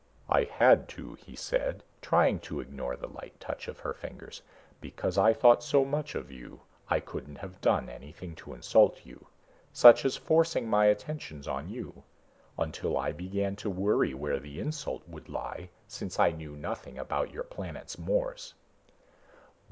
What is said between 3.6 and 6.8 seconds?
of her fingers. "Because I thought so much of you,